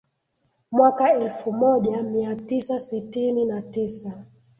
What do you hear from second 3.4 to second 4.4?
na tisa